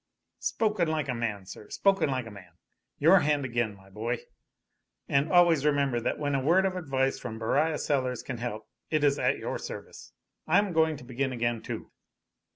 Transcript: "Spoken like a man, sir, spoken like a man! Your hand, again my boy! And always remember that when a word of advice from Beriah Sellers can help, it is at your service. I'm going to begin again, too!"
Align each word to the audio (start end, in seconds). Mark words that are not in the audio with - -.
"Spoken 0.39 0.87
like 0.87 1.07
a 1.09 1.13
man, 1.13 1.45
sir, 1.45 1.69
spoken 1.69 2.09
like 2.09 2.25
a 2.25 2.31
man! 2.31 2.53
Your 2.97 3.19
hand, 3.19 3.45
again 3.45 3.75
my 3.75 3.91
boy! 3.91 4.17
And 5.07 5.31
always 5.31 5.63
remember 5.63 5.99
that 5.99 6.17
when 6.17 6.33
a 6.33 6.41
word 6.41 6.65
of 6.65 6.75
advice 6.75 7.19
from 7.19 7.37
Beriah 7.37 7.77
Sellers 7.77 8.23
can 8.23 8.39
help, 8.39 8.67
it 8.89 9.03
is 9.03 9.19
at 9.19 9.37
your 9.37 9.59
service. 9.59 10.11
I'm 10.47 10.73
going 10.73 10.97
to 10.97 11.03
begin 11.03 11.31
again, 11.31 11.61
too!" 11.61 11.91